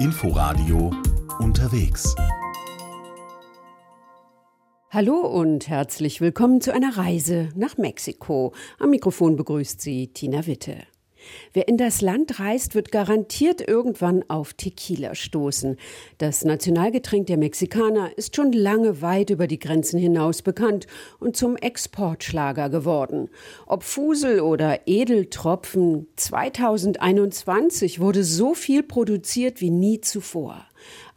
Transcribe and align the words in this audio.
Inforadio 0.00 0.92
unterwegs. 1.40 2.14
Hallo 4.90 5.26
und 5.26 5.66
herzlich 5.66 6.20
willkommen 6.20 6.60
zu 6.60 6.72
einer 6.72 6.96
Reise 6.96 7.48
nach 7.56 7.78
Mexiko. 7.78 8.54
Am 8.78 8.90
Mikrofon 8.90 9.34
begrüßt 9.34 9.80
Sie 9.80 10.12
Tina 10.12 10.46
Witte. 10.46 10.84
Wer 11.52 11.68
in 11.68 11.76
das 11.76 12.00
Land 12.00 12.40
reist, 12.40 12.74
wird 12.74 12.92
garantiert 12.92 13.66
irgendwann 13.66 14.24
auf 14.28 14.54
Tequila 14.54 15.14
stoßen. 15.14 15.76
Das 16.18 16.44
Nationalgetränk 16.44 17.26
der 17.26 17.36
Mexikaner 17.36 18.16
ist 18.16 18.36
schon 18.36 18.52
lange 18.52 19.02
weit 19.02 19.30
über 19.30 19.46
die 19.46 19.58
Grenzen 19.58 19.98
hinaus 19.98 20.42
bekannt 20.42 20.86
und 21.18 21.36
zum 21.36 21.56
Exportschlager 21.56 22.70
geworden. 22.70 23.30
Ob 23.66 23.82
Fusel 23.82 24.40
oder 24.40 24.86
Edeltropfen, 24.86 26.08
2021 26.16 28.00
wurde 28.00 28.24
so 28.24 28.54
viel 28.54 28.82
produziert 28.82 29.60
wie 29.60 29.70
nie 29.70 30.00
zuvor. 30.00 30.66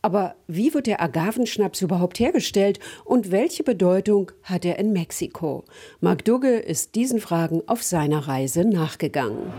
Aber 0.01 0.35
wie 0.47 0.73
wird 0.73 0.87
der 0.87 1.01
Agavenschnaps 1.01 1.81
überhaupt 1.81 2.19
hergestellt 2.19 2.79
und 3.05 3.31
welche 3.31 3.63
Bedeutung 3.63 4.31
hat 4.43 4.65
er 4.65 4.79
in 4.79 4.93
Mexiko? 4.93 5.63
Marc 5.99 6.25
Dugge 6.25 6.57
ist 6.57 6.95
diesen 6.95 7.19
Fragen 7.19 7.61
auf 7.67 7.83
seiner 7.83 8.27
Reise 8.27 8.65
nachgegangen. 8.65 9.51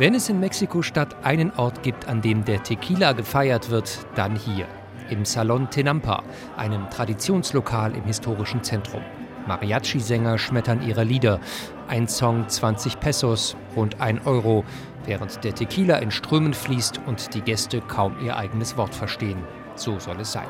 Wenn 0.00 0.14
es 0.14 0.30
in 0.30 0.40
Mexiko-Stadt 0.40 1.26
einen 1.26 1.50
Ort 1.52 1.82
gibt, 1.82 2.08
an 2.08 2.22
dem 2.22 2.44
der 2.46 2.62
Tequila 2.62 3.12
gefeiert 3.12 3.68
wird, 3.68 3.98
dann 4.14 4.34
hier, 4.34 4.66
im 5.10 5.26
Salon 5.26 5.68
Tenampa, 5.68 6.24
einem 6.56 6.88
Traditionslokal 6.88 7.94
im 7.94 8.04
historischen 8.04 8.62
Zentrum. 8.62 9.02
Mariachi-Sänger 9.46 10.38
schmettern 10.38 10.82
ihre 10.86 11.04
Lieder. 11.04 11.40
Ein 11.88 12.08
Song 12.08 12.48
20 12.48 13.00
Pesos, 13.00 13.56
rund 13.76 14.00
1 14.00 14.26
Euro, 14.26 14.64
während 15.06 15.42
der 15.44 15.54
Tequila 15.54 15.98
in 15.98 16.10
Strömen 16.10 16.54
fließt 16.54 17.00
und 17.06 17.34
die 17.34 17.40
Gäste 17.40 17.80
kaum 17.80 18.14
ihr 18.24 18.36
eigenes 18.36 18.76
Wort 18.76 18.94
verstehen. 18.94 19.42
So 19.74 19.98
soll 19.98 20.20
es 20.20 20.32
sein. 20.32 20.48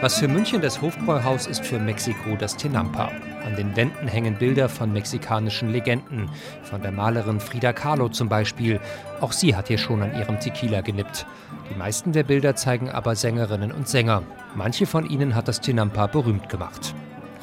Was 0.00 0.18
für 0.20 0.28
München 0.28 0.60
das 0.60 0.80
Hofbräuhaus 0.80 1.48
ist 1.48 1.66
für 1.66 1.80
Mexiko 1.80 2.36
das 2.38 2.56
Tenampa. 2.56 3.10
Den 3.58 3.74
Wänden 3.74 4.06
hängen 4.06 4.36
Bilder 4.36 4.68
von 4.68 4.92
mexikanischen 4.92 5.70
Legenden, 5.70 6.30
von 6.62 6.80
der 6.80 6.92
Malerin 6.92 7.40
Frida 7.40 7.72
Kahlo 7.72 8.08
zum 8.08 8.28
Beispiel. 8.28 8.78
Auch 9.20 9.32
sie 9.32 9.56
hat 9.56 9.66
hier 9.66 9.78
schon 9.78 10.00
an 10.00 10.16
ihrem 10.16 10.38
Tequila 10.38 10.80
genippt. 10.80 11.26
Die 11.68 11.76
meisten 11.76 12.12
der 12.12 12.22
Bilder 12.22 12.54
zeigen 12.54 12.88
aber 12.88 13.16
Sängerinnen 13.16 13.72
und 13.72 13.88
Sänger. 13.88 14.22
Manche 14.54 14.86
von 14.86 15.10
ihnen 15.10 15.34
hat 15.34 15.48
das 15.48 15.60
Tenampa 15.60 16.06
berühmt 16.06 16.48
gemacht. 16.48 16.94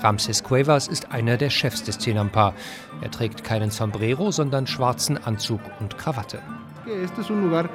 Ramses 0.02 0.42
Cuevas 0.42 0.88
ist 0.88 1.12
einer 1.12 1.36
der 1.36 1.50
Chefs 1.50 1.84
des 1.84 1.98
Tenampa. 1.98 2.54
Er 3.02 3.12
trägt 3.12 3.44
keinen 3.44 3.70
Sombrero, 3.70 4.32
sondern 4.32 4.68
schwarzen 4.68 5.22
Anzug 5.22 5.60
und 5.82 5.98
Krawatte. 5.98 6.40
Este 7.04 7.20
es 7.22 7.30
un 7.30 7.44
lugar 7.44 7.68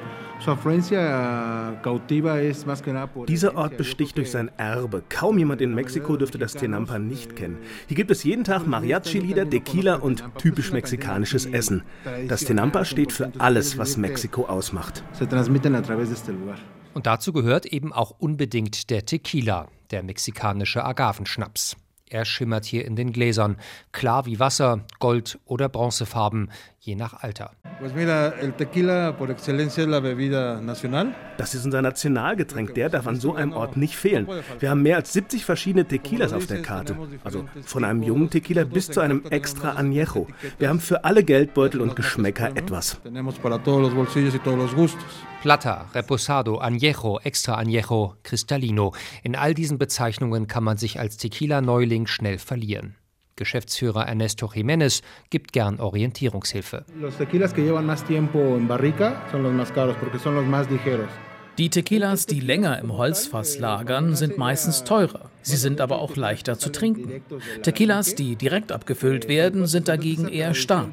dieser 3.27 3.55
Ort 3.55 3.77
besticht 3.77 4.17
durch 4.17 4.31
sein 4.31 4.51
Erbe. 4.57 5.03
Kaum 5.09 5.37
jemand 5.37 5.61
in 5.61 5.75
Mexiko 5.75 6.17
dürfte 6.17 6.37
das 6.37 6.53
Tenampa 6.53 6.99
nicht 6.99 7.35
kennen. 7.35 7.57
Hier 7.87 7.95
gibt 7.95 8.11
es 8.11 8.23
jeden 8.23 8.43
Tag 8.43 8.65
Mariachi-Lieder, 8.65 9.49
Tequila 9.49 9.95
und 9.95 10.23
typisch 10.37 10.71
mexikanisches 10.71 11.45
Essen. 11.45 11.83
Das 12.27 12.43
Tenampa 12.43 12.85
steht 12.85 13.11
für 13.11 13.31
alles, 13.37 13.77
was 13.77 13.97
Mexiko 13.97 14.45
ausmacht. 14.45 15.03
Und 16.93 17.05
dazu 17.05 17.33
gehört 17.33 17.65
eben 17.65 17.93
auch 17.93 18.15
unbedingt 18.19 18.89
der 18.89 19.05
Tequila, 19.05 19.67
der 19.91 20.03
mexikanische 20.03 20.83
Agavenschnaps. 20.83 21.77
Er 22.11 22.25
schimmert 22.25 22.65
hier 22.65 22.83
in 22.83 22.97
den 22.97 23.13
Gläsern, 23.13 23.55
klar 23.93 24.25
wie 24.25 24.37
Wasser, 24.37 24.81
Gold 24.99 25.39
oder 25.45 25.69
Bronzefarben, 25.69 26.51
je 26.81 26.95
nach 26.95 27.23
Alter. 27.23 27.51
Das 31.37 31.55
ist 31.55 31.63
unser 31.63 31.81
Nationalgetränk, 31.81 32.73
der 32.73 32.89
darf 32.89 33.07
an 33.07 33.15
so 33.15 33.33
einem 33.33 33.53
Ort 33.53 33.77
nicht 33.77 33.95
fehlen. 33.95 34.27
Wir 34.59 34.71
haben 34.71 34.81
mehr 34.81 34.97
als 34.97 35.13
70 35.13 35.45
verschiedene 35.45 35.85
Tequilas 35.85 36.33
auf 36.33 36.47
der 36.47 36.61
Karte. 36.61 36.97
Also 37.23 37.45
von 37.63 37.85
einem 37.85 38.03
jungen 38.03 38.29
Tequila 38.29 38.65
bis 38.65 38.87
zu 38.87 38.99
einem 38.99 39.23
extra 39.29 39.77
Añejo. 39.77 40.27
Wir 40.59 40.67
haben 40.67 40.81
für 40.81 41.05
alle 41.05 41.23
Geldbeutel 41.23 41.79
und 41.79 41.95
Geschmäcker 41.95 42.49
etwas. 42.57 42.99
Plata, 45.41 45.87
Reposado, 45.95 46.61
Añejo, 46.61 47.19
Extra 47.23 47.55
Añejo, 47.57 48.15
Cristalino. 48.21 48.91
In 49.23 49.35
all 49.35 49.55
diesen 49.55 49.79
Bezeichnungen 49.79 50.45
kann 50.45 50.63
man 50.63 50.77
sich 50.77 50.99
als 50.99 51.17
Tequila-Neuling 51.17 52.05
schnell 52.05 52.37
verlieren. 52.37 52.95
Geschäftsführer 53.37 54.07
Ernesto 54.07 54.45
Jiménez 54.45 55.01
gibt 55.31 55.51
gern 55.51 55.79
Orientierungshilfe. 55.79 56.85
Die 61.57 61.69
Tequilas, 61.71 62.25
die 62.27 62.39
länger 62.39 62.79
im 62.79 62.97
Holzfass 62.97 63.57
lagern, 63.57 64.15
sind 64.15 64.37
meistens 64.37 64.83
teurer. 64.83 65.30
Sie 65.41 65.57
sind 65.57 65.81
aber 65.81 65.99
auch 65.99 66.15
leichter 66.15 66.57
zu 66.57 66.71
trinken. 66.71 67.21
Tequilas, 67.63 68.15
die 68.15 68.35
direkt 68.35 68.71
abgefüllt 68.71 69.27
werden, 69.27 69.65
sind 69.67 69.87
dagegen 69.87 70.27
eher 70.27 70.53
stark. 70.53 70.89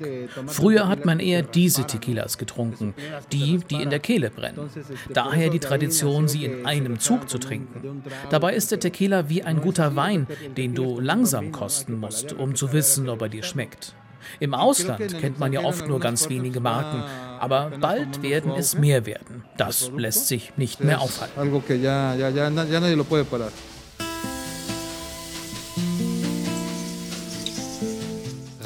Früher 0.47 0.89
hat 0.89 1.05
man 1.05 1.21
eher 1.21 1.43
diese 1.43 1.87
Tequilas 1.87 2.39
getrunken, 2.39 2.95
die, 3.33 3.59
die 3.71 3.83
in 3.83 3.91
der 3.91 4.01
Kehle 4.01 4.31
brennen. 4.31 4.71
Daher 5.13 5.51
die 5.51 5.59
Tradition, 5.59 6.29
sie 6.29 6.45
in 6.45 6.67
einem 6.67 6.99
Zug 6.99 7.29
zu 7.29 7.39
trinken. 7.39 8.03
Dabei 8.31 8.55
ist 8.55 8.71
der 8.71 8.81
Tequila 8.81 9.29
wie 9.29 9.43
ein 9.43 9.61
guter 9.61 9.97
Wein, 9.97 10.27
den 10.57 10.75
du 10.75 11.01
langsam 11.01 11.53
kosten 11.53 11.99
musst, 11.99 12.33
um 12.33 12.55
zu 12.55 12.73
wissen, 12.73 13.09
ob 13.09 13.23
er 13.23 13.29
dir 13.29 13.43
schmeckt. 13.43 13.95
Im 14.41 14.55
Ausland 14.55 15.19
kennt 15.19 15.39
man 15.39 15.53
ja 15.53 15.61
oft 15.61 15.87
nur 15.89 16.01
ganz 16.01 16.29
wenige 16.29 16.61
Marken, 16.61 17.03
aber 17.39 17.71
bald 17.81 18.23
werden 18.23 18.53
es 18.57 18.77
mehr 18.77 19.07
werden. 19.07 19.45
Das 19.57 19.91
lässt 19.97 20.29
sich 20.29 20.53
nicht 20.57 20.83
mehr 20.83 21.01
aufhalten. 21.01 21.39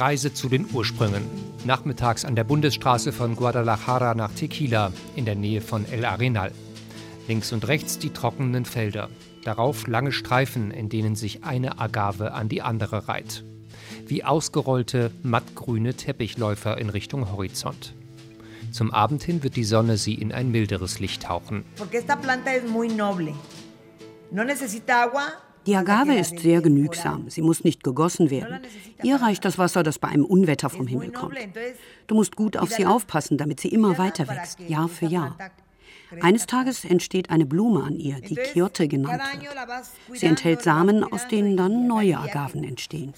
Reise 0.02 0.34
zu 0.34 0.48
den 0.48 0.66
Ursprüngen. 0.72 1.22
Nachmittags 1.64 2.24
an 2.24 2.34
der 2.34 2.42
Bundesstraße 2.42 3.12
von 3.12 3.36
Guadalajara 3.36 4.16
nach 4.16 4.32
Tequila 4.32 4.92
in 5.14 5.26
der 5.26 5.36
Nähe 5.36 5.60
von 5.60 5.86
El 5.86 6.04
Arenal. 6.04 6.50
Links 7.28 7.52
und 7.52 7.68
rechts 7.68 8.00
die 8.00 8.10
trockenen 8.10 8.64
Felder. 8.64 9.10
Darauf 9.44 9.86
lange 9.86 10.10
Streifen, 10.10 10.72
in 10.72 10.88
denen 10.88 11.14
sich 11.14 11.44
eine 11.44 11.78
Agave 11.78 12.32
an 12.32 12.48
die 12.48 12.62
andere 12.62 13.06
reiht 13.06 13.44
wie 14.06 14.24
ausgerollte, 14.24 15.10
mattgrüne 15.22 15.94
Teppichläufer 15.94 16.76
in 16.78 16.90
Richtung 16.90 17.30
Horizont. 17.30 17.94
Zum 18.72 18.90
Abend 18.90 19.22
hin 19.22 19.42
wird 19.42 19.54
die 19.54 19.64
Sonne 19.64 19.96
sie 19.96 20.14
in 20.14 20.32
ein 20.32 20.50
milderes 20.50 20.98
Licht 20.98 21.22
tauchen. 21.22 21.64
Die 25.66 25.76
Agave 25.76 26.14
ist 26.14 26.38
sehr 26.40 26.60
genügsam. 26.60 27.30
Sie 27.30 27.42
muss 27.42 27.64
nicht 27.64 27.84
gegossen 27.84 28.30
werden. 28.30 28.60
Ihr 29.02 29.16
reicht 29.16 29.44
das 29.44 29.58
Wasser, 29.58 29.82
das 29.82 29.98
bei 29.98 30.08
einem 30.08 30.24
Unwetter 30.24 30.70
vom 30.70 30.86
Himmel 30.86 31.12
kommt. 31.12 31.36
Du 32.06 32.14
musst 32.14 32.36
gut 32.36 32.56
auf 32.56 32.70
sie 32.70 32.86
aufpassen, 32.86 33.38
damit 33.38 33.60
sie 33.60 33.68
immer 33.68 33.98
weiter 33.98 34.28
wächst, 34.28 34.60
Jahr 34.60 34.88
für 34.88 35.06
Jahr. 35.06 35.36
Eines 36.20 36.46
Tages 36.46 36.84
entsteht 36.84 37.30
eine 37.30 37.46
Blume 37.46 37.84
an 37.84 37.96
ihr, 37.96 38.20
die 38.20 38.34
Quiote 38.34 38.86
genannt 38.88 39.22
wird. 39.40 40.18
Sie 40.18 40.26
enthält 40.26 40.62
Samen, 40.62 41.04
aus 41.04 41.26
denen 41.28 41.56
dann 41.56 41.86
neue 41.86 42.18
Agaven 42.18 42.64
entstehen. 42.64 43.14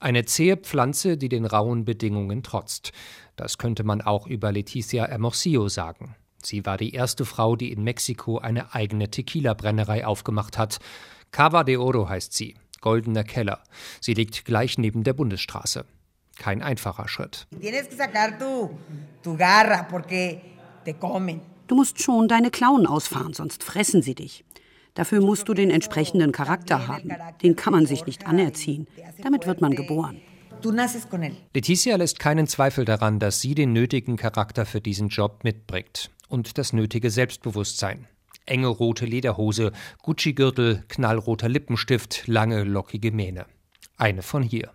Eine 0.00 0.24
zähe 0.24 0.56
Pflanze, 0.56 1.16
die 1.16 1.28
den 1.28 1.44
rauen 1.44 1.84
Bedingungen 1.84 2.42
trotzt. 2.42 2.92
Das 3.36 3.58
könnte 3.58 3.84
man 3.84 4.00
auch 4.00 4.26
über 4.26 4.50
Leticia 4.52 5.06
Hermosillo 5.06 5.68
sagen. 5.68 6.16
Sie 6.46 6.66
war 6.66 6.76
die 6.76 6.94
erste 6.94 7.24
Frau, 7.24 7.56
die 7.56 7.72
in 7.72 7.82
Mexiko 7.84 8.38
eine 8.38 8.74
eigene 8.74 9.10
Tequila-Brennerei 9.10 10.06
aufgemacht 10.06 10.58
hat. 10.58 10.78
Cava 11.30 11.64
de 11.64 11.76
Oro 11.76 12.08
heißt 12.08 12.32
sie, 12.32 12.54
goldener 12.80 13.24
Keller. 13.24 13.62
Sie 14.00 14.14
liegt 14.14 14.44
gleich 14.44 14.78
neben 14.78 15.04
der 15.04 15.14
Bundesstraße. 15.14 15.84
Kein 16.38 16.62
einfacher 16.62 17.08
Schritt. 17.08 17.46
Du 21.68 21.76
musst 21.76 22.02
schon 22.02 22.28
deine 22.28 22.50
Klauen 22.50 22.86
ausfahren, 22.86 23.32
sonst 23.32 23.62
fressen 23.62 24.02
sie 24.02 24.14
dich. 24.14 24.44
Dafür 24.94 25.22
musst 25.22 25.48
du 25.48 25.54
den 25.54 25.70
entsprechenden 25.70 26.32
Charakter 26.32 26.86
haben. 26.86 27.10
Den 27.42 27.56
kann 27.56 27.72
man 27.72 27.86
sich 27.86 28.04
nicht 28.04 28.26
anerziehen. 28.26 28.86
Damit 29.22 29.46
wird 29.46 29.60
man 29.60 29.74
geboren. 29.74 30.20
Leticia 31.54 31.96
lässt 31.96 32.18
keinen 32.18 32.46
Zweifel 32.46 32.84
daran, 32.84 33.18
dass 33.18 33.40
sie 33.40 33.54
den 33.54 33.72
nötigen 33.72 34.16
Charakter 34.16 34.66
für 34.66 34.80
diesen 34.80 35.08
Job 35.08 35.44
mitbringt 35.44 36.10
und 36.28 36.58
das 36.58 36.72
nötige 36.72 37.10
Selbstbewusstsein. 37.10 38.06
Enge 38.46 38.68
rote 38.68 39.06
Lederhose, 39.06 39.72
Gucci-Gürtel, 40.02 40.84
knallroter 40.88 41.48
Lippenstift, 41.48 42.26
lange 42.26 42.64
lockige 42.64 43.12
Mähne. 43.12 43.46
Eine 43.96 44.22
von 44.22 44.42
hier. 44.42 44.70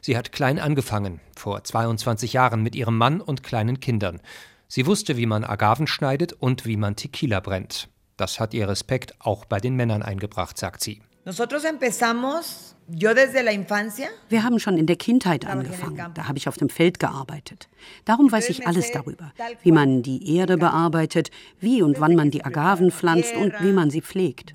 Sie 0.00 0.16
hat 0.16 0.32
klein 0.32 0.58
angefangen, 0.58 1.20
vor 1.36 1.64
22 1.64 2.32
Jahren 2.32 2.62
mit 2.62 2.74
ihrem 2.74 2.96
Mann 2.96 3.20
und 3.20 3.42
kleinen 3.42 3.80
Kindern. 3.80 4.20
Sie 4.68 4.86
wusste, 4.86 5.16
wie 5.16 5.26
man 5.26 5.44
Agaven 5.44 5.86
schneidet 5.86 6.32
und 6.32 6.64
wie 6.64 6.76
man 6.76 6.96
Tequila 6.96 7.40
brennt. 7.40 7.88
Das 8.16 8.40
hat 8.40 8.54
ihr 8.54 8.68
Respekt 8.68 9.14
auch 9.18 9.44
bei 9.44 9.58
den 9.58 9.74
Männern 9.74 10.02
eingebracht, 10.02 10.56
sagt 10.56 10.82
sie. 10.82 11.02
Nosotros 11.24 11.64
empezamos 11.64 12.73
wir 12.86 14.42
haben 14.42 14.58
schon 14.58 14.76
in 14.76 14.86
der 14.86 14.96
Kindheit 14.96 15.46
angefangen. 15.46 16.12
Da 16.14 16.28
habe 16.28 16.36
ich 16.36 16.48
auf 16.48 16.56
dem 16.56 16.68
Feld 16.68 16.98
gearbeitet. 16.98 17.68
Darum 18.04 18.30
weiß 18.30 18.50
ich 18.50 18.66
alles 18.66 18.92
darüber. 18.92 19.32
Wie 19.62 19.72
man 19.72 20.02
die 20.02 20.36
Erde 20.36 20.58
bearbeitet, 20.58 21.30
wie 21.60 21.82
und 21.82 22.00
wann 22.00 22.14
man 22.14 22.30
die 22.30 22.44
Agaven 22.44 22.90
pflanzt 22.90 23.34
und 23.36 23.54
wie 23.60 23.72
man 23.72 23.90
sie 23.90 24.02
pflegt. 24.02 24.52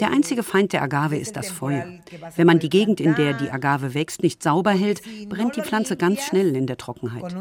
Der 0.00 0.10
einzige 0.10 0.42
Feind 0.42 0.72
der 0.72 0.82
Agave 0.82 1.16
ist 1.16 1.36
das 1.36 1.50
Feuer. 1.50 1.86
Wenn 2.36 2.46
man 2.46 2.60
die 2.60 2.68
Gegend, 2.68 3.00
in 3.00 3.14
der 3.16 3.32
die 3.32 3.50
Agave 3.50 3.94
wächst, 3.94 4.22
nicht 4.22 4.42
sauber 4.42 4.72
hält, 4.72 5.02
brennt 5.28 5.56
die 5.56 5.62
Pflanze 5.62 5.96
ganz 5.96 6.22
schnell 6.22 6.54
in 6.54 6.66
der 6.66 6.76
Trockenheit. 6.76 7.34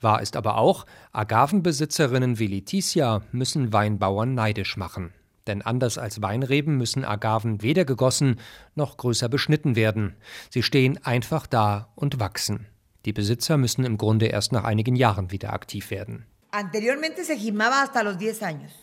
Wahr 0.00 0.22
ist 0.22 0.36
aber 0.36 0.56
auch, 0.56 0.86
Agavenbesitzerinnen 1.12 2.38
wie 2.38 2.46
Leticia 2.46 3.22
müssen 3.32 3.72
Weinbauern 3.72 4.34
neidisch 4.34 4.78
machen. 4.78 5.12
Denn 5.50 5.62
anders 5.62 5.98
als 5.98 6.22
Weinreben 6.22 6.76
müssen 6.76 7.04
Agaven 7.04 7.60
weder 7.60 7.84
gegossen 7.84 8.36
noch 8.76 8.96
größer 8.96 9.28
beschnitten 9.28 9.74
werden. 9.74 10.14
Sie 10.48 10.62
stehen 10.62 11.04
einfach 11.04 11.48
da 11.48 11.88
und 11.96 12.20
wachsen. 12.20 12.66
Die 13.04 13.12
Besitzer 13.12 13.56
müssen 13.56 13.84
im 13.84 13.98
Grunde 13.98 14.26
erst 14.26 14.52
nach 14.52 14.62
einigen 14.62 14.94
Jahren 14.94 15.32
wieder 15.32 15.52
aktiv 15.52 15.90
werden. 15.90 16.24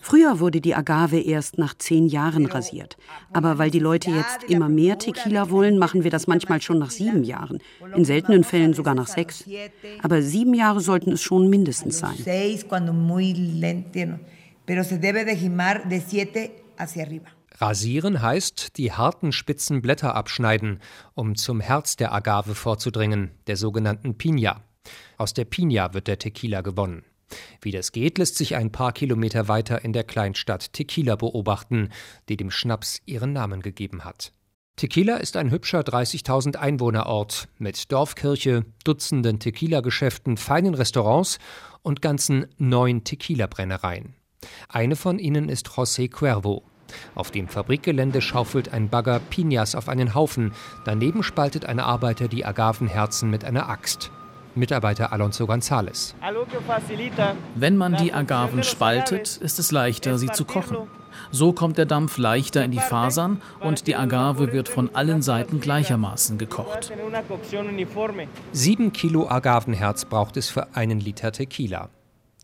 Früher 0.02 0.40
wurde 0.42 0.60
die 0.60 0.76
Agave 0.76 1.22
erst 1.22 1.58
nach 1.58 1.74
zehn 1.78 2.08
Jahren 2.08 2.46
rasiert. 2.48 2.98
Aber 3.32 3.58
weil 3.58 3.72
die 3.72 3.80
Leute 3.80 4.12
jetzt 4.12 4.44
immer 4.44 4.68
mehr 4.68 4.98
Tequila 4.98 5.50
wollen, 5.50 5.78
machen 5.78 6.04
wir 6.04 6.12
das 6.12 6.28
manchmal 6.28 6.62
schon 6.62 6.80
nach 6.80 6.92
sieben 6.92 7.24
Jahren. 7.24 7.60
In 7.96 8.04
seltenen 8.04 8.44
Fällen 8.44 8.74
sogar 8.74 8.94
nach 8.94 9.08
sechs. 9.08 9.46
Aber 10.04 10.22
sieben 10.22 10.54
Jahre 10.54 10.82
sollten 10.82 11.14
es 11.14 11.22
schon 11.22 11.50
mindestens 11.50 12.00
sein. 12.00 12.18
Rasieren 17.60 18.22
heißt, 18.22 18.78
die 18.78 18.92
harten 18.92 19.32
spitzen 19.32 19.82
Blätter 19.82 20.14
abschneiden, 20.14 20.80
um 21.16 21.36
zum 21.36 21.62
Herz 21.62 21.96
der 21.96 22.14
Agave 22.14 22.54
vorzudringen, 22.54 23.32
der 23.48 23.56
sogenannten 23.56 24.16
Piña. 24.16 24.58
Aus 25.18 25.34
der 25.34 25.48
Piña 25.50 25.94
wird 25.94 26.08
der 26.08 26.20
Tequila 26.20 26.62
gewonnen. 26.62 27.06
Wie 27.62 27.72
das 27.72 27.94
geht, 27.94 28.18
lässt 28.18 28.36
sich 28.36 28.56
ein 28.56 28.72
paar 28.72 28.92
Kilometer 28.92 29.48
weiter 29.48 29.86
in 29.86 29.94
der 29.94 30.04
Kleinstadt 30.04 30.74
Tequila 30.74 31.16
beobachten, 31.16 31.90
die 32.28 32.36
dem 32.36 32.52
Schnaps 32.52 33.02
ihren 33.06 33.32
Namen 33.34 33.62
gegeben 33.62 34.04
hat. 34.04 34.34
Tequila 34.76 35.16
ist 35.16 35.38
ein 35.38 35.50
hübscher 35.50 35.80
30.000 35.80 36.58
Einwohnerort 36.58 37.48
mit 37.58 37.92
Dorfkirche, 37.92 38.66
Dutzenden 38.84 39.40
Tequila-Geschäften, 39.40 40.36
feinen 40.36 40.76
Restaurants 40.76 41.40
und 41.82 42.02
ganzen 42.02 42.48
neun 42.58 43.06
Tequila-Brennereien. 43.06 44.14
Eine 44.70 44.98
von 44.98 45.18
ihnen 45.18 45.48
ist 45.48 45.70
José 45.70 46.10
Cuervo. 46.10 46.62
Auf 47.16 47.32
dem 47.32 47.48
Fabrikgelände 47.48 48.22
schaufelt 48.22 48.74
ein 48.74 48.90
Bagger 48.90 49.22
Piñas 49.32 49.78
auf 49.78 49.88
einen 49.88 50.14
Haufen. 50.14 50.52
Daneben 50.84 51.24
spaltet 51.24 51.66
ein 51.66 51.80
Arbeiter 51.80 52.28
die 52.28 52.44
Agavenherzen 52.44 53.30
mit 53.30 53.46
einer 53.46 53.70
Axt. 53.70 54.12
Mitarbeiter 54.56 55.14
Alonso 55.14 55.46
González. 55.46 56.16
Wenn 57.56 57.78
man 57.78 57.96
die 57.96 58.12
Agaven 58.12 58.64
spaltet, 58.64 59.38
ist 59.38 59.60
es 59.60 59.72
leichter, 59.72 60.18
sie 60.18 60.32
zu 60.32 60.44
kochen. 60.44 60.78
So 61.32 61.54
kommt 61.54 61.78
der 61.78 61.86
Dampf 61.86 62.18
leichter 62.18 62.64
in 62.66 62.72
die 62.72 62.80
Fasern 62.80 63.42
und 63.62 63.88
die 63.88 63.96
Agave 63.96 64.52
wird 64.52 64.68
von 64.68 64.94
allen 64.94 65.22
Seiten 65.22 65.62
gleichermaßen 65.62 66.38
gekocht. 66.38 66.92
Sieben 68.52 68.92
Kilo 68.92 69.30
Agavenherz 69.30 70.06
braucht 70.06 70.36
es 70.38 70.50
für 70.50 70.76
einen 70.76 71.00
Liter 71.00 71.32
Tequila. 71.32 71.90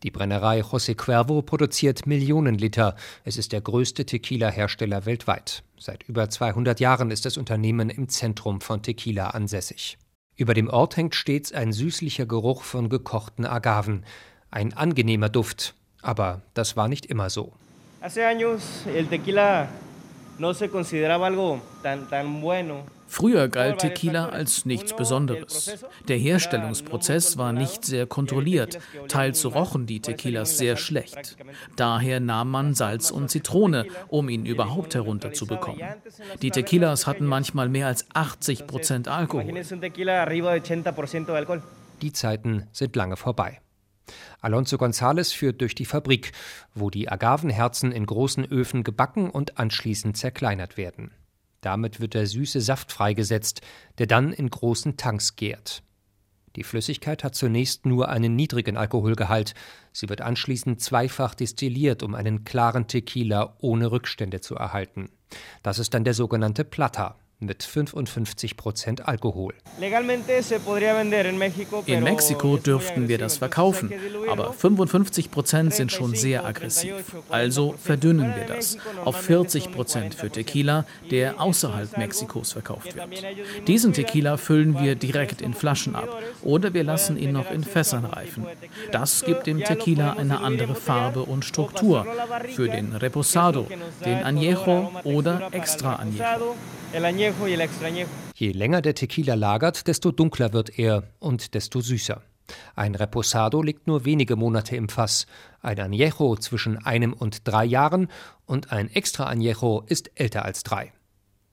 Die 0.03 0.11
Brennerei 0.11 0.59
José 0.59 0.95
Cuervo 0.95 1.41
produziert 1.41 2.05
Millionen 2.05 2.55
Liter. 2.57 2.97
Es 3.23 3.38
ist 3.38 3.53
der 3.53 3.61
größte 3.61 4.05
Tequila-Hersteller 4.05 5.05
weltweit. 5.05 5.63
Seit 5.79 6.03
über 6.03 6.29
200 6.29 6.81
Jahren 6.81 7.09
ist 7.09 7.23
das 7.25 7.38
Unternehmen 7.38 7.89
im 7.89 8.09
Zentrum 8.09 8.59
von 8.59 8.81
Tequila 8.81 9.29
ansässig. 9.29 9.97
Über 10.35 10.53
dem 10.53 10.69
Ort 10.69 10.97
hängt 10.97 11.15
stets 11.15 11.53
ein 11.53 11.71
süßlicher 11.71 12.25
Geruch 12.25 12.63
von 12.63 12.89
gekochten 12.89 13.45
Agaven. 13.45 14.03
Ein 14.51 14.73
angenehmer 14.73 15.29
Duft. 15.29 15.73
Aber 16.01 16.41
das 16.53 16.75
war 16.75 16.89
nicht 16.89 17.05
immer 17.05 17.29
so. 17.29 17.53
Hace 18.01 18.27
años 18.27 18.85
el 18.94 19.07
tequila 19.07 19.69
no 20.38 20.53
se 20.53 20.67
consideraba 20.67 21.27
algo 21.27 21.61
tan, 21.81 22.09
tan 22.09 22.41
bueno. 22.41 22.83
Früher 23.13 23.48
galt 23.48 23.77
Tequila 23.77 24.30
als 24.30 24.65
nichts 24.65 24.95
Besonderes. 24.95 25.86
Der 26.07 26.18
Herstellungsprozess 26.18 27.38
war 27.38 27.54
nicht 27.54 27.86
sehr 27.86 28.07
kontrolliert, 28.07 28.80
teils 29.07 29.45
rochen 29.45 29.86
die 29.86 30.00
Tequilas 30.00 30.57
sehr 30.57 30.77
schlecht. 30.77 31.38
Daher 31.75 32.19
nahm 32.19 32.50
man 32.50 32.74
Salz 32.74 33.12
und 33.12 33.30
Zitrone, 33.30 33.86
um 34.07 34.30
ihn 34.30 34.48
überhaupt 34.48 34.95
herunterzubekommen. 34.95 35.83
Die 36.42 36.50
Tequilas 36.50 37.06
hatten 37.06 37.27
manchmal 37.27 37.69
mehr 37.69 37.86
als 37.86 38.07
80 38.15 38.65
Prozent 38.65 39.07
Alkohol. 39.07 39.62
Die 42.01 42.13
Zeiten 42.13 42.68
sind 42.71 42.95
lange 42.95 43.15
vorbei. 43.15 43.62
Alonso 44.42 44.77
González 44.77 45.36
führt 45.36 45.62
durch 45.62 45.75
die 45.75 45.86
Fabrik, 45.86 46.31
wo 46.74 46.89
die 46.89 47.10
Agavenherzen 47.10 47.92
in 47.92 48.07
großen 48.07 48.44
Öfen 48.44 48.83
gebacken 48.83 49.30
und 49.30 49.60
anschließend 49.60 50.18
zerkleinert 50.18 50.77
werden. 50.77 51.12
Damit 51.63 52.01
wird 52.01 52.13
der 52.13 52.27
süße 52.27 52.60
Saft 52.60 52.92
freigesetzt, 52.92 53.62
der 53.98 54.06
dann 54.06 54.33
in 54.33 54.50
großen 54.50 54.98
Tanks 54.98 55.38
gärt. 55.38 55.81
Die 56.57 56.63
Flüssigkeit 56.63 57.24
hat 57.24 57.36
zunächst 57.36 57.86
nur 57.86 58.10
einen 58.10 58.36
niedrigen 58.36 58.77
Alkoholgehalt. 58.77 59.56
Sie 59.92 60.10
wird 60.10 60.21
anschließend 60.21 60.81
zweifach 60.81 61.33
destilliert, 61.33 62.04
um 62.04 62.15
einen 62.15 62.44
klaren 62.44 62.88
Tequila 62.88 63.56
ohne 63.60 63.92
Rückstände 63.92 64.42
zu 64.42 64.56
erhalten. 64.56 65.10
Das 65.63 65.80
ist 65.80 65.94
dann 65.94 66.04
der 66.04 66.13
sogenannte 66.13 66.63
Plata 66.65 67.18
mit 67.39 67.63
55 67.63 68.57
Prozent 68.57 69.07
Alkohol. 69.07 69.53
In 71.85 72.03
Mexiko 72.03 72.57
dürften 72.57 73.07
wir 73.07 73.18
das 73.18 73.38
verkaufen, 73.38 73.94
aber 74.30 74.53
55 74.53 75.31
Prozent 75.31 75.74
sind 75.74 75.91
schon 75.91 76.15
sehr 76.15 76.45
aggressiv. 76.45 76.94
Also 77.30 77.75
verdünnen 77.77 78.33
wir 78.35 78.45
das 78.45 78.77
auf 79.03 79.18
40 79.18 79.71
Prozent 79.71 80.15
für 80.15 80.30
Tequila, 80.30 80.85
der 81.12 81.41
außerhalb 81.41 81.97
Mexikos 81.97 82.53
verkauft 82.53 82.95
wird. 82.95 83.07
Diesen 83.68 83.94
Tequila 83.94 84.38
füllen 84.38 84.79
wir 84.79 84.95
direkt 84.95 85.41
in 85.41 85.53
Flaschen 85.53 85.95
ab 85.95 86.21
oder 86.41 86.74
wir 86.74 86.83
lassen 86.83 87.18
ihn 87.18 87.33
noch 87.33 87.51
in 87.51 87.63
Fässern 87.63 88.06
reifen. 88.06 88.45
Das 88.91 89.24
gibt 89.24 89.47
dem 89.47 89.63
Tequila 89.63 90.13
eine 90.13 90.39
andere 90.39 90.75
Farbe 90.75 91.24
und 91.24 91.46
Struktur 91.46 92.05
für 92.55 92.69
den 92.69 92.96
Reposado, 92.96 93.67
den 94.05 94.24
Añejo 94.24 94.89
oder 95.03 95.50
Extra 95.51 95.96
Añejo. 95.96 96.55
Je 98.35 98.51
länger 98.51 98.81
der 98.81 98.93
Tequila 98.93 99.33
lagert, 99.33 99.88
desto 99.88 100.12
dunkler 100.12 100.53
wird 100.53 100.77
er 100.77 101.03
und 101.19 101.55
desto 101.55 101.81
süßer. 101.81 102.21
Ein 102.75 102.93
Reposado 102.93 103.63
liegt 103.63 103.88
nur 103.88 104.05
wenige 104.05 104.35
Monate 104.35 104.75
im 104.75 104.89
Fass, 104.89 105.25
ein 105.62 105.79
Añejo 105.79 106.39
zwischen 106.39 106.77
einem 106.85 107.13
und 107.13 107.47
drei 107.47 107.65
Jahren 107.65 108.09
und 108.45 108.71
ein 108.71 108.89
Extra 108.93 109.27
Añejo 109.27 109.89
ist 109.89 110.12
älter 110.13 110.45
als 110.45 110.62
drei. 110.62 110.93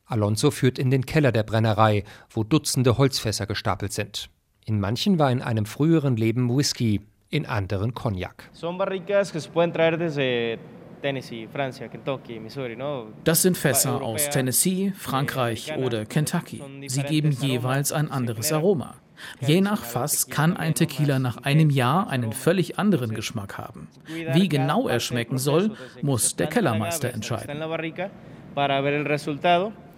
Alonso 0.04 0.50
führt 0.50 0.78
in 0.78 0.90
den 0.90 1.06
Keller 1.06 1.32
der 1.32 1.44
Brennerei, 1.44 2.04
wo 2.28 2.44
Dutzende 2.44 2.98
Holzfässer 2.98 3.46
gestapelt 3.46 3.94
sind. 3.94 4.28
In 4.66 4.78
manchen 4.78 5.18
war 5.18 5.30
in 5.30 5.40
einem 5.40 5.64
früheren 5.64 6.16
Leben 6.16 6.54
Whisky, 6.54 7.00
in 7.30 7.46
anderen 7.46 7.94
Cognac. 7.94 8.50
Son 8.52 8.76
barricas 8.76 9.32
que 9.32 9.40
se 9.40 9.48
pueden 9.48 9.72
traer 9.72 9.96
desde 9.96 10.58
Tennessee, 11.00 11.48
Francia, 11.52 11.88
Kentucky, 11.88 12.38
Missouri. 12.38 12.76
Das 13.24 13.42
sind 13.42 13.56
Fässer 13.56 14.00
aus 14.02 14.28
Tennessee, 14.30 14.92
Frankreich 14.96 15.76
oder 15.76 16.04
Kentucky. 16.04 16.62
Sie 16.86 17.02
geben 17.02 17.30
jeweils 17.30 17.92
ein 17.92 18.10
anderes 18.10 18.52
Aroma. 18.52 18.96
Je 19.40 19.60
nach 19.60 19.84
Fass 19.84 20.28
kann 20.28 20.56
ein 20.56 20.74
Tequila 20.74 21.18
nach 21.18 21.38
einem 21.38 21.70
Jahr 21.70 22.08
einen 22.08 22.32
völlig 22.32 22.78
anderen 22.78 23.14
Geschmack 23.14 23.58
haben. 23.58 23.88
Wie 24.32 24.48
genau 24.48 24.88
er 24.88 25.00
schmecken 25.00 25.38
soll, 25.38 25.72
muss 26.02 26.36
der 26.36 26.46
Kellermeister 26.46 27.12
entscheiden. 27.12 27.60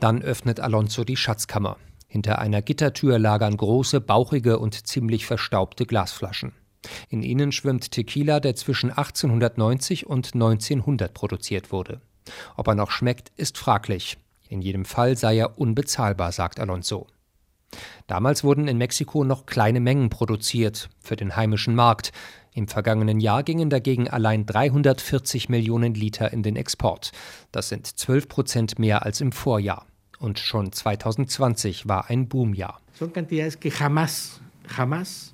Dann 0.00 0.22
öffnet 0.22 0.60
Alonso 0.60 1.04
die 1.04 1.16
Schatzkammer. 1.16 1.76
Hinter 2.08 2.40
einer 2.40 2.60
Gittertür 2.60 3.18
lagern 3.18 3.56
große, 3.56 4.00
bauchige 4.00 4.58
und 4.58 4.86
ziemlich 4.86 5.24
verstaubte 5.24 5.86
Glasflaschen. 5.86 6.52
In 7.08 7.22
ihnen 7.22 7.52
schwimmt 7.52 7.90
Tequila, 7.90 8.40
der 8.40 8.54
zwischen 8.56 8.90
1890 8.90 10.06
und 10.06 10.34
1900 10.34 11.14
produziert 11.14 11.72
wurde. 11.72 12.00
Ob 12.56 12.68
er 12.68 12.74
noch 12.74 12.90
schmeckt, 12.90 13.32
ist 13.36 13.58
fraglich. 13.58 14.18
In 14.48 14.60
jedem 14.60 14.84
Fall 14.84 15.16
sei 15.16 15.38
er 15.38 15.58
unbezahlbar, 15.58 16.32
sagt 16.32 16.60
Alonso. 16.60 17.06
Damals 18.06 18.44
wurden 18.44 18.68
in 18.68 18.76
Mexiko 18.76 19.24
noch 19.24 19.46
kleine 19.46 19.80
Mengen 19.80 20.10
produziert 20.10 20.90
für 21.00 21.16
den 21.16 21.36
heimischen 21.36 21.74
Markt. 21.74 22.12
Im 22.52 22.68
vergangenen 22.68 23.18
Jahr 23.18 23.42
gingen 23.42 23.70
dagegen 23.70 24.10
allein 24.10 24.44
340 24.44 25.48
Millionen 25.48 25.94
Liter 25.94 26.32
in 26.32 26.42
den 26.42 26.56
Export. 26.56 27.12
Das 27.50 27.70
sind 27.70 27.86
12 27.86 28.28
Prozent 28.28 28.78
mehr 28.78 29.06
als 29.06 29.22
im 29.22 29.32
Vorjahr. 29.32 29.86
Und 30.18 30.38
schon 30.38 30.70
2020 30.70 31.88
war 31.88 32.10
ein 32.10 32.28
Boomjahr. 32.28 32.80
Son 32.92 33.12
cantidades 33.12 33.58
que 33.58 33.70
jamás, 33.70 34.40
jamás 34.76 35.31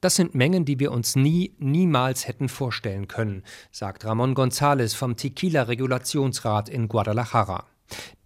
Das 0.00 0.16
sind 0.16 0.34
Mengen, 0.34 0.64
die 0.64 0.78
wir 0.78 0.92
uns 0.92 1.16
nie, 1.16 1.54
niemals 1.58 2.28
hätten 2.28 2.48
vorstellen 2.48 3.08
können, 3.08 3.42
sagt 3.72 4.04
Ramon 4.04 4.34
González 4.34 4.94
vom 4.94 5.16
Tequila-Regulationsrat 5.16 6.68
in 6.68 6.88
Guadalajara. 6.88 7.64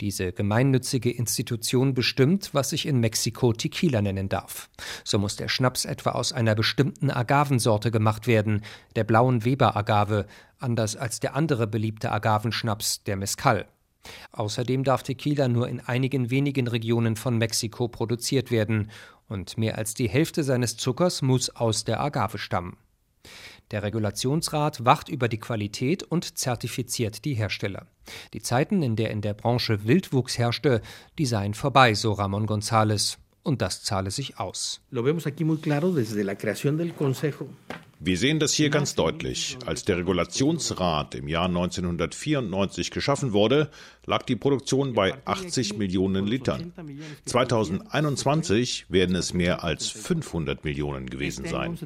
Diese 0.01 0.33
gemeinnützige 0.33 1.11
Institution 1.11 1.95
bestimmt, 1.95 2.51
was 2.55 2.71
sich 2.71 2.87
in 2.87 2.99
Mexiko 3.01 3.53
Tequila 3.53 4.01
nennen 4.01 4.29
darf. 4.29 4.71
So 5.05 5.19
muss 5.19 5.37
der 5.37 5.49
Schnaps 5.49 5.85
etwa 5.85 6.11
aus 6.11 6.33
einer 6.33 6.55
bestimmten 6.55 7.11
Agavensorte 7.11 7.91
gemacht 7.91 8.27
werden, 8.27 8.63
der 8.97 9.05
blauen 9.05 9.45
Weber-Agave, 9.45 10.27
anders 10.59 10.97
als 10.97 11.21
der 11.21 11.37
andere 11.37 11.67
beliebte 11.67 12.11
Agavenschnaps, 12.11 13.05
der 13.05 13.17
Mezcal. 13.17 13.67
Außerdem 14.33 14.85
darf 14.85 15.03
Tequila 15.03 15.49
nur 15.49 15.69
in 15.69 15.81
einigen 15.81 16.31
wenigen 16.31 16.67
Regionen 16.67 17.17
von 17.17 17.39
Mexiko 17.39 17.89
produziert 17.89 18.51
werden, 18.51 18.91
und 19.29 19.57
mehr 19.59 19.79
als 19.79 19.95
die 19.95 20.09
Hälfte 20.09 20.43
seines 20.43 20.77
Zuckers 20.77 21.23
muss 21.23 21.51
aus 21.51 21.85
der 21.85 22.01
Agave 22.01 22.39
stammen. 22.39 22.77
Der 23.71 23.85
Regulationsrat 23.85 24.85
wacht 24.85 25.09
über 25.09 25.29
die 25.29 25.39
Qualität 25.39 26.03
und 26.03 26.37
zertifiziert 26.37 27.25
die 27.25 27.35
Hersteller. 27.35 27.87
Die 28.35 28.43
Zeiten, 28.43 28.83
in 28.83 28.97
der 28.97 29.11
in 29.11 29.21
der 29.21 29.35
Branche 29.35 29.85
Wildwuchs 29.85 30.39
herrschte, 30.39 30.83
die 31.19 31.27
seien 31.27 31.55
vorbei, 31.55 31.95
so 31.95 32.13
Ramon 32.13 32.47
González. 32.47 33.19
Und 33.43 33.63
das 33.63 33.83
zahle 33.83 34.11
sich 34.11 34.39
aus. 34.39 34.81
Wir 38.03 38.17
sehen 38.17 38.39
das 38.39 38.55
hier 38.55 38.71
ganz 38.71 38.95
deutlich. 38.95 39.59
Als 39.67 39.85
der 39.85 39.99
Regulationsrat 39.99 41.15
im 41.15 41.29
Jahr 41.29 41.47
1994 41.47 42.91
geschaffen 42.91 43.33
wurde, 43.35 43.71
lag 44.07 44.23
die 44.23 44.37
Produktion 44.37 44.95
bei 44.95 45.15
80 45.27 45.77
Millionen 45.77 46.27
Litern. 46.27 46.73
2021 47.27 48.87
werden 48.89 49.17
es 49.17 49.35
mehr 49.35 49.65
als 49.65 49.89
500 49.89 50.65
Millionen 50.65 51.11
gewesen 51.11 51.45
sein. 51.47 51.79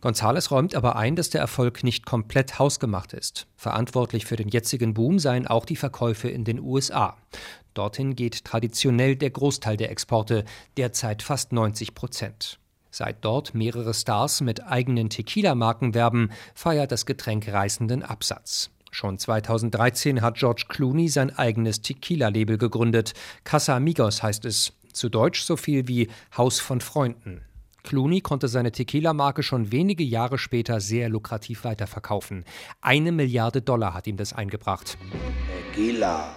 González 0.00 0.50
räumt 0.50 0.74
aber 0.74 0.96
ein, 0.96 1.16
dass 1.16 1.30
der 1.30 1.40
Erfolg 1.40 1.82
nicht 1.82 2.06
komplett 2.06 2.58
hausgemacht 2.58 3.12
ist. 3.12 3.46
Verantwortlich 3.56 4.26
für 4.26 4.36
den 4.36 4.48
jetzigen 4.48 4.94
Boom 4.94 5.18
seien 5.18 5.46
auch 5.46 5.64
die 5.64 5.76
Verkäufe 5.76 6.28
in 6.28 6.44
den 6.44 6.60
USA. 6.60 7.16
Dorthin 7.74 8.14
geht 8.14 8.44
traditionell 8.44 9.16
der 9.16 9.30
Großteil 9.30 9.76
der 9.76 9.90
Exporte, 9.90 10.44
derzeit 10.76 11.22
fast 11.22 11.52
90 11.52 11.94
Prozent. 11.94 12.58
Seit 12.90 13.24
dort 13.24 13.54
mehrere 13.54 13.92
Stars 13.92 14.40
mit 14.40 14.64
eigenen 14.64 15.10
Tequila-Marken 15.10 15.94
werben, 15.94 16.30
feiert 16.54 16.90
das 16.90 17.06
Getränk 17.06 17.48
reißenden 17.48 18.02
Absatz. 18.02 18.70
Schon 18.90 19.18
2013 19.18 20.22
hat 20.22 20.36
George 20.36 20.64
Clooney 20.68 21.08
sein 21.08 21.36
eigenes 21.36 21.82
Tequila-Label 21.82 22.56
gegründet. 22.56 23.12
Casa 23.44 23.76
Amigos 23.76 24.22
heißt 24.22 24.44
es, 24.46 24.72
zu 24.92 25.08
Deutsch 25.08 25.42
so 25.42 25.56
viel 25.56 25.86
wie 25.86 26.08
Haus 26.36 26.58
von 26.60 26.80
Freunden. 26.80 27.42
Clooney 27.82 28.20
konnte 28.20 28.48
seine 28.48 28.72
Tequila-Marke 28.72 29.42
schon 29.42 29.72
wenige 29.72 30.04
Jahre 30.04 30.38
später 30.38 30.80
sehr 30.80 31.08
lukrativ 31.08 31.64
weiterverkaufen. 31.64 32.44
Eine 32.80 33.12
Milliarde 33.12 33.62
Dollar 33.62 33.94
hat 33.94 34.06
ihm 34.06 34.16
das 34.16 34.32
eingebracht. 34.32 34.98
Tequila. 35.74 36.34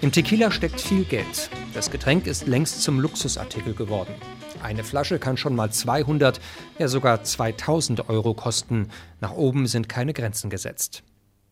Im 0.00 0.12
Tequila 0.12 0.50
steckt 0.50 0.80
viel 0.80 1.04
Geld. 1.04 1.50
Das 1.74 1.90
Getränk 1.90 2.26
ist 2.26 2.46
längst 2.46 2.82
zum 2.82 3.00
Luxusartikel 3.00 3.74
geworden. 3.74 4.14
Eine 4.62 4.84
Flasche 4.84 5.18
kann 5.18 5.36
schon 5.36 5.54
mal 5.54 5.70
200, 5.70 6.40
ja 6.78 6.88
sogar 6.88 7.22
2000 7.22 8.08
Euro 8.08 8.34
kosten. 8.34 8.88
Nach 9.20 9.32
oben 9.32 9.66
sind 9.66 9.88
keine 9.88 10.12
Grenzen 10.12 10.50
gesetzt. 10.50 11.02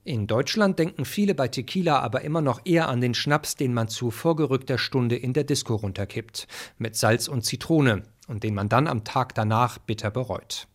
In 0.09 0.27
Deutschland 0.27 0.79
denken 0.79 1.05
viele 1.05 1.35
bei 1.35 1.49
Tequila 1.49 1.99
aber 1.99 2.23
immer 2.23 2.41
noch 2.41 2.63
eher 2.65 2.89
an 2.89 3.03
den 3.03 3.13
Schnaps, 3.13 3.57
den 3.57 3.75
man 3.75 3.89
zu 3.89 4.11
vorgerückter 4.11 4.79
Stunde 4.79 5.17
in 5.17 5.35
der 5.35 5.45
Disco 5.45 5.75
runterkippt, 5.75 6.49
mit 6.79 6.97
Salz 6.97 7.29
und 7.29 7.45
Zitrone 7.45 8.05
und 8.27 8.43
den 8.43 8.55
man 8.55 8.71
dann 8.71 8.87
am 8.87 9.05
Tag 9.05 9.35
danach 9.35 9.77
bitter 9.77 10.11
bereut. 10.11 10.67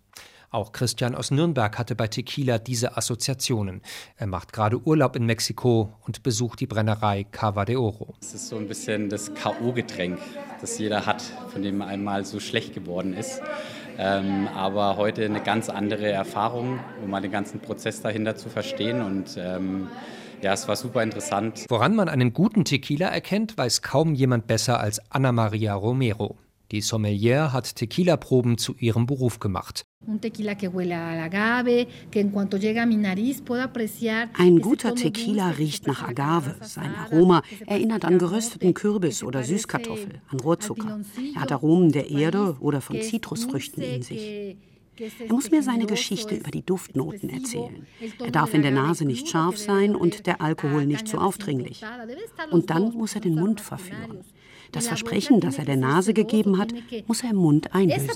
Auch 0.51 0.71
Christian 0.71 1.15
aus 1.15 1.31
Nürnberg 1.31 1.79
hatte 1.79 1.95
bei 1.95 2.07
Tequila 2.07 2.59
diese 2.59 2.95
Assoziationen. 2.95 3.81
Er 4.17 4.27
macht 4.27 4.53
gerade 4.53 4.79
Urlaub 4.85 5.15
in 5.15 5.25
Mexiko 5.25 5.91
und 6.05 6.21
besucht 6.21 6.59
die 6.59 6.67
Brennerei 6.67 7.23
Cava 7.23 7.65
de 7.65 7.77
Oro. 7.77 8.13
Es 8.21 8.35
ist 8.35 8.49
so 8.49 8.57
ein 8.57 8.67
bisschen 8.67 9.09
das 9.09 9.33
K.O.-Getränk, 9.33 10.19
das 10.61 10.77
jeder 10.77 11.07
hat, 11.07 11.23
von 11.51 11.63
dem 11.63 11.81
einmal 11.81 12.23
so 12.23 12.39
schlecht 12.39 12.75
geworden 12.75 13.15
ist. 13.15 13.41
Ähm, 13.97 14.47
aber 14.55 14.97
heute 14.97 15.25
eine 15.25 15.41
ganz 15.41 15.69
andere 15.69 16.11
Erfahrung, 16.11 16.79
um 17.03 17.09
mal 17.09 17.21
den 17.21 17.31
ganzen 17.31 17.59
Prozess 17.59 18.01
dahinter 18.01 18.35
zu 18.35 18.49
verstehen 18.49 19.01
und 19.01 19.37
ähm, 19.37 19.87
ja, 20.41 20.51
es 20.51 20.67
war 20.67 20.75
super 20.75 21.01
interessant. 21.03 21.65
Woran 21.69 21.95
man 21.95 22.09
einen 22.09 22.33
guten 22.33 22.65
Tequila 22.65 23.07
erkennt, 23.07 23.57
weiß 23.57 23.81
kaum 23.81 24.13
jemand 24.13 24.45
besser 24.45 24.79
als 24.79 25.01
Anna 25.09 25.31
Maria 25.31 25.73
Romero. 25.73 26.35
Die 26.73 26.81
Sommelier 26.81 27.53
hat 27.53 27.75
Tequila-Proben 27.75 28.57
zu 28.57 28.73
ihrem 28.79 29.05
Beruf 29.05 29.39
gemacht. 29.39 29.85
Ein 30.07 30.19
guter 34.59 34.95
Tequila 34.95 35.49
riecht 35.51 35.85
nach 35.85 36.01
Agave. 36.01 36.55
Sein 36.61 36.95
Aroma 36.95 37.43
erinnert 37.67 38.05
an 38.05 38.17
gerösteten 38.17 38.73
Kürbis 38.73 39.21
oder 39.21 39.43
Süßkartoffel, 39.43 40.19
an 40.29 40.39
Rohrzucker. 40.39 41.01
Er 41.35 41.41
hat 41.41 41.51
Aromen 41.51 41.91
der 41.91 42.09
Erde 42.09 42.57
oder 42.59 42.81
von 42.81 42.99
Zitrusfrüchten 42.99 43.83
in 43.83 44.01
sich. 44.01 44.57
Er 44.97 45.27
muss 45.29 45.51
mir 45.51 45.61
seine 45.61 45.85
Geschichte 45.85 46.33
über 46.35 46.49
die 46.49 46.65
Duftnoten 46.65 47.29
erzählen. 47.29 47.85
Er 48.19 48.31
darf 48.31 48.55
in 48.55 48.63
der 48.63 48.71
Nase 48.71 49.05
nicht 49.05 49.29
scharf 49.29 49.57
sein 49.57 49.95
und 49.95 50.25
der 50.25 50.41
Alkohol 50.41 50.87
nicht 50.87 51.07
zu 51.07 51.19
aufdringlich. 51.19 51.83
Und 52.49 52.71
dann 52.71 52.93
muss 52.93 53.13
er 53.13 53.21
den 53.21 53.35
Mund 53.35 53.61
verführen. 53.61 54.23
Das 54.73 54.87
Versprechen, 54.87 55.39
das 55.39 55.59
er 55.59 55.65
der 55.65 55.77
Nase 55.77 56.13
gegeben 56.13 56.57
hat, 56.57 56.73
muss 57.07 57.23
er 57.23 57.29
im 57.29 57.37
Mund 57.37 57.73
einlösen. 57.73 58.09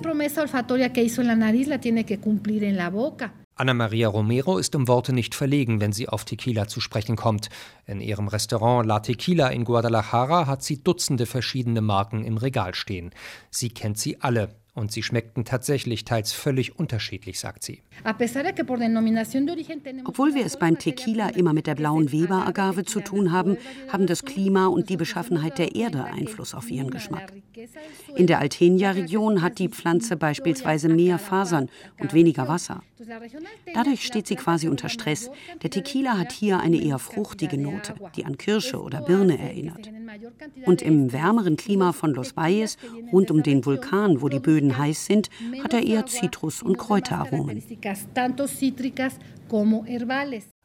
Anna 3.59 3.73
Maria 3.73 4.07
Romero 4.07 4.57
ist 4.57 4.75
um 4.75 4.87
Worte 4.87 5.13
nicht 5.13 5.33
verlegen, 5.33 5.79
wenn 5.79 5.91
sie 5.91 6.09
auf 6.09 6.25
Tequila 6.25 6.67
zu 6.67 6.79
sprechen 6.79 7.15
kommt. 7.15 7.49
In 7.85 8.01
ihrem 8.01 8.27
Restaurant 8.27 8.85
La 8.87 8.99
Tequila 8.99 9.47
in 9.49 9.65
Guadalajara 9.65 10.45
hat 10.47 10.63
sie 10.63 10.83
Dutzende 10.83 11.25
verschiedene 11.25 11.81
Marken 11.81 12.23
im 12.23 12.37
Regal 12.37 12.75
stehen. 12.75 13.11
Sie 13.49 13.69
kennt 13.69 13.97
sie 13.97 14.21
alle. 14.21 14.49
Und 14.77 14.91
sie 14.91 15.01
schmeckten 15.01 15.43
tatsächlich 15.43 16.05
teils 16.05 16.33
völlig 16.33 16.77
unterschiedlich, 16.77 17.39
sagt 17.39 17.63
sie. 17.63 17.81
Obwohl 20.05 20.35
wir 20.35 20.45
es 20.45 20.59
beim 20.59 20.77
Tequila 20.77 21.29
immer 21.29 21.53
mit 21.53 21.65
der 21.65 21.73
blauen 21.73 22.11
Weber-Agave 22.11 22.85
zu 22.85 23.01
tun 23.01 23.31
haben, 23.31 23.57
haben 23.91 24.05
das 24.05 24.23
Klima 24.23 24.67
und 24.67 24.89
die 24.89 24.97
Beschaffenheit 24.97 25.57
der 25.57 25.73
Erde 25.73 26.03
Einfluss 26.03 26.53
auf 26.53 26.69
ihren 26.69 26.91
Geschmack. 26.91 27.33
In 28.15 28.27
der 28.27 28.37
Altenia-Region 28.37 29.41
hat 29.41 29.57
die 29.57 29.69
Pflanze 29.69 30.15
beispielsweise 30.15 30.89
mehr 30.89 31.17
Fasern 31.17 31.69
und 31.99 32.13
weniger 32.13 32.47
Wasser. 32.47 32.83
Dadurch 33.73 34.05
steht 34.05 34.27
sie 34.27 34.35
quasi 34.35 34.67
unter 34.67 34.89
Stress. 34.89 35.31
Der 35.63 35.71
Tequila 35.71 36.19
hat 36.19 36.31
hier 36.31 36.59
eine 36.59 36.79
eher 36.79 36.99
fruchtige 36.99 37.57
Note, 37.57 37.95
die 38.15 38.25
an 38.25 38.37
Kirsche 38.37 38.79
oder 38.81 39.01
Birne 39.01 39.39
erinnert. 39.39 39.89
Und 40.65 40.81
im 40.81 41.11
wärmeren 41.13 41.57
Klima 41.57 41.93
von 41.93 42.13
Los 42.13 42.35
Valles, 42.35 42.77
rund 43.11 43.31
um 43.31 43.43
den 43.43 43.65
Vulkan, 43.65 44.21
wo 44.21 44.29
die 44.29 44.39
Böden 44.39 44.66
heiß 44.75 45.05
sind, 45.05 45.29
hat 45.63 45.73
er 45.73 45.83
eher 45.83 46.07
Zitrus- 46.07 46.63
und 46.63 46.77
Kräuteraromen. 46.77 47.61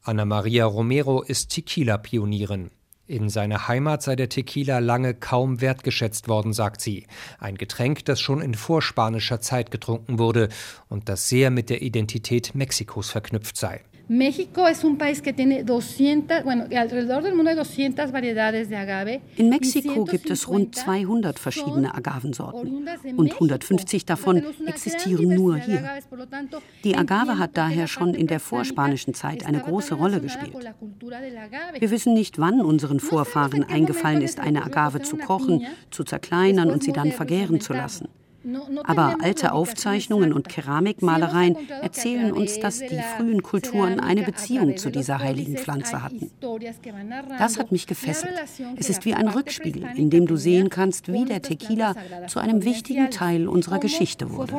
Ana 0.03 0.25
Maria 0.25 0.65
Romero 0.65 1.23
ist 1.23 1.51
Tequila-Pionierin. 1.51 2.71
In 3.07 3.29
seiner 3.29 3.69
Heimat 3.69 4.03
sei 4.03 4.17
der 4.17 4.31
Tequila 4.31 4.79
lange 4.79 5.13
kaum 5.13 5.61
wertgeschätzt 5.61 6.29
worden, 6.29 6.55
sagt 6.55 6.81
sie. 6.81 7.07
Ein 7.39 7.57
Getränk, 7.57 8.05
das 8.07 8.21
schon 8.21 8.41
in 8.41 8.55
vorspanischer 8.55 9.41
Zeit 9.41 9.71
getrunken 9.71 10.19
wurde 10.19 10.49
und 10.89 11.09
das 11.09 11.29
sehr 11.29 11.51
mit 11.51 11.69
der 11.69 11.83
Identität 11.83 12.55
Mexikos 12.55 13.11
verknüpft 13.11 13.57
sei. 13.57 13.83
México 14.13 14.69
es 14.69 14.85
un 14.85 14.99
país 14.99 15.23
que 15.23 15.33
tiene 15.33 15.65
200, 15.65 16.45
bueno, 16.45 16.65
alrededor 16.65 17.23
del 17.23 17.35
mundo 17.35 17.49
hay 17.51 17.57
200 17.57 18.13
variedades 18.13 18.69
de 18.69 18.77
agave. 18.77 19.23
In 19.39 19.49
Mexiko 19.49 20.05
gibt 20.05 20.31
es 20.31 20.47
rund 20.47 20.75
200 20.75 21.39
verschiedene 21.39 21.95
Agavensorten 21.95 22.87
und 23.17 23.33
150 23.33 24.05
davon 24.05 24.43
existieren 24.67 25.31
nur 25.31 25.57
hier. 25.57 25.83
Die 26.85 26.95
Agave 26.95 27.39
hat 27.39 27.57
daher 27.57 27.87
schon 27.87 28.13
in 28.13 28.27
der 28.27 28.39
vorspanischen 28.39 29.15
Zeit 29.15 29.47
eine 29.47 29.61
große 29.61 29.95
Rolle 29.95 30.21
gespielt. 30.21 30.53
Wir 31.79 31.91
wissen 31.91 32.13
nicht, 32.13 32.39
wann 32.39 32.61
unseren 32.61 33.01
Vorfahren 33.01 33.65
eingefallen 33.65 34.21
ist, 34.21 34.41
eine 34.41 34.63
Agave 34.63 35.01
zu 35.01 35.17
kochen, 35.17 35.67
zu 35.91 36.05
zerkleinern 36.05 36.71
und 36.71 36.83
sie 36.83 36.93
dann 36.93 37.13
vergären 37.13 37.63
zu 37.63 37.73
lassen. 37.73 38.09
Aber 38.85 39.17
alte 39.21 39.53
Aufzeichnungen 39.53 40.33
und 40.33 40.49
Keramikmalereien 40.49 41.57
erzählen 41.83 42.33
uns, 42.33 42.59
dass 42.61 42.79
die 42.79 43.01
frühen 43.17 43.43
Kulturen 43.43 44.01
eine 44.01 44.23
Beziehung 44.23 44.77
zu 44.77 44.91
dieser 44.91 45.19
heiligen 45.19 45.57
Pflanze 45.57 46.03
hatten. 46.03 46.31
Das 47.39 47.59
hat 47.59 47.73
mich 47.73 47.87
gefesselt. 47.87 48.35
Es 48.77 48.91
ist 48.91 49.05
wie 49.05 49.15
ein 49.15 49.29
Rückspiegel, 49.29 49.87
in 49.97 50.11
dem 50.11 50.27
du 50.27 50.37
sehen 50.37 50.71
kannst, 50.71 51.13
wie 51.13 51.25
der 51.25 51.43
Tequila 51.43 51.95
zu 52.29 52.41
einem 52.41 52.65
wichtigen 52.65 53.11
Teil 53.11 53.49
unserer 53.49 53.79
Geschichte 53.79 54.31
wurde. 54.31 54.53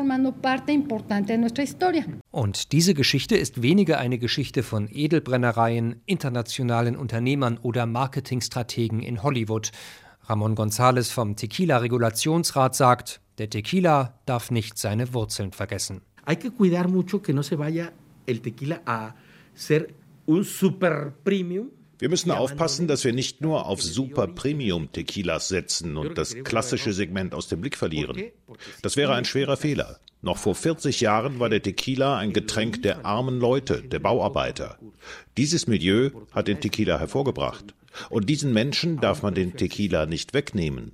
Und 2.32 2.72
diese 2.72 2.94
Geschichte 2.94 3.36
ist 3.36 3.62
weniger 3.62 4.00
eine 4.00 4.18
Geschichte 4.18 4.64
von 4.64 4.88
Edelbrennereien, 4.92 6.02
internationalen 6.06 6.96
Unternehmern 6.96 7.58
oder 7.62 7.86
Marketingstrategen 7.86 9.02
in 9.02 9.24
Hollywood 9.24 9.72
Ramon 10.26 10.56
González 10.56 11.12
vom 11.12 11.36
Tequila-Regulationsrat 11.36 12.76
sagt, 12.76 13.20
der 13.38 13.50
Tequila 13.50 14.20
darf 14.26 14.52
nicht 14.52 14.78
seine 14.78 15.14
Wurzeln 15.14 15.52
vergessen. 15.52 16.02
Hay 16.26 16.38
que 16.38 16.52
cuidar 16.52 16.88
mucho 16.88 17.22
que 17.22 17.34
no 17.34 17.44
se 17.44 17.58
vaya 17.58 17.92
el 18.26 18.42
tequila 18.42 18.82
a 18.86 19.16
ser 19.54 19.90
un 20.26 20.44
super 20.44 21.14
premium 21.24 21.70
wir 22.00 22.10
müssen 22.10 22.32
aufpassen, 22.32 22.90
dass 22.90 23.06
wir 23.06 23.14
nicht 23.14 23.40
nur 23.40 23.66
auf 23.66 23.82
Super 23.82 24.28
Premium 24.28 24.92
Tequilas 24.92 25.48
setzen 25.48 25.96
und 25.96 26.18
das 26.18 26.36
klassische 26.44 26.92
Segment 26.92 27.34
aus 27.34 27.48
dem 27.48 27.62
Blick 27.62 27.78
verlieren. 27.78 28.22
Das 28.82 28.98
wäre 28.98 29.14
ein 29.14 29.24
schwerer 29.24 29.56
Fehler. 29.56 30.00
Noch 30.22 30.38
vor 30.38 30.54
40 30.54 31.00
Jahren 31.00 31.40
war 31.40 31.48
der 31.48 31.62
Tequila 31.62 32.18
ein 32.18 32.34
Getränk 32.34 32.82
der 32.82 33.06
armen 33.06 33.40
Leute, 33.40 33.82
der 33.84 34.00
Bauarbeiter. 34.00 34.78
Dieses 35.38 35.68
Milieu 35.68 36.10
hat 36.34 36.50
den 36.50 36.60
Tequila 36.60 37.00
hervorgebracht. 37.00 37.74
Und 38.10 38.30
diesen 38.30 38.54
Menschen 38.54 39.00
darf 39.00 39.22
man 39.24 39.34
den 39.34 39.56
Tequila 39.56 40.06
nicht 40.06 40.34
wegnehmen. 40.34 40.92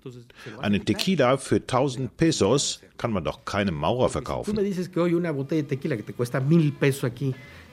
Einen 0.59 0.85
Tequila 0.85 1.37
für 1.37 1.57
1000 1.57 2.17
Pesos 2.17 2.81
kann 2.97 3.11
man 3.11 3.23
doch 3.23 3.45
keinem 3.45 3.75
Maurer 3.75 4.09
verkaufen 4.09 4.57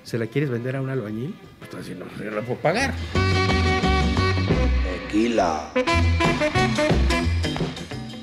se 0.07 0.19
la 0.19 0.27
quieres 0.27 0.51
vender 0.51 0.77
a 0.77 0.81
un 0.81 0.89
albañil, 0.89 1.35
entonces 1.61 1.97
no, 1.97 2.05
no 2.05 2.31
la 2.31 2.43
puedo 2.43 2.61
pagar. 2.61 2.95
Tequila. 5.11 5.73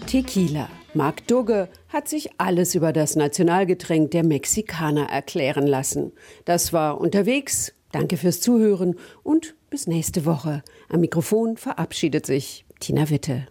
Tequila. 0.05 0.69
Marc 0.93 1.27
Dugge 1.27 1.69
hat 1.89 2.07
sich 2.07 2.29
alles 2.37 2.75
über 2.75 2.93
das 2.93 3.15
Nationalgetränk 3.15 4.11
der 4.11 4.23
Mexikaner 4.23 5.09
erklären 5.09 5.67
lassen. 5.67 6.13
Das 6.45 6.71
war 6.71 7.01
unterwegs. 7.01 7.73
Danke 7.93 8.17
fürs 8.17 8.41
Zuhören 8.41 8.95
und 9.21 9.55
bis 9.69 9.87
nächste 9.87 10.25
Woche. 10.25 10.63
Am 10.89 10.99
Mikrofon 10.99 11.57
verabschiedet 11.57 12.25
sich 12.25 12.65
Tina 12.79 13.09
Witte. 13.09 13.47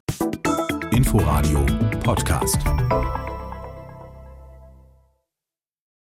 Inforadio 0.90 1.64
Podcast. 2.02 2.58